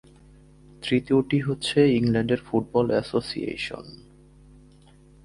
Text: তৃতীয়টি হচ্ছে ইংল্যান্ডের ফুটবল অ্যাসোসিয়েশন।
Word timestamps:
তৃতীয়টি 0.83 1.37
হচ্ছে 1.39 1.79
ইংল্যান্ডের 1.97 2.41
ফুটবল 2.47 2.85
অ্যাসোসিয়েশন। 2.91 3.85